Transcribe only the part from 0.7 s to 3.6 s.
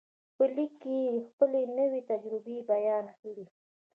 کې یې خپلې نوې تجربې بیان کړې